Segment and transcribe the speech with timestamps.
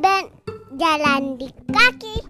[0.00, 0.30] dan
[0.78, 2.27] jalan di kaki.